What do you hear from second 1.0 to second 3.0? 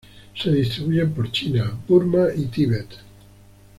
por China, Burma y Tíbet.